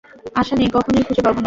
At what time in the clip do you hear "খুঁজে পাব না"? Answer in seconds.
1.07-1.39